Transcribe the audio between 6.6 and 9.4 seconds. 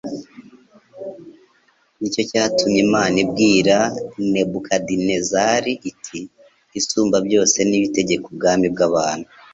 «Isumba byose niyo itegeka ubwami bw'abantu...